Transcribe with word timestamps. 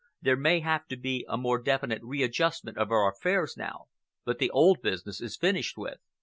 There 0.19 0.35
may 0.35 0.61
have 0.61 0.87
to 0.87 0.97
be 0.97 1.27
a 1.29 1.37
more 1.37 1.61
definite 1.61 2.01
readjustment 2.01 2.75
of 2.75 2.89
our 2.89 3.07
affairs 3.11 3.53
now, 3.55 3.85
but 4.25 4.39
the 4.39 4.49
old 4.49 4.81
business 4.81 5.21
is 5.21 5.37
finished 5.37 5.77
with." 5.77 5.99